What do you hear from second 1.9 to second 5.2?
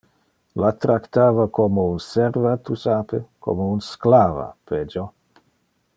un serva, tu sape; como un sclava, pejo.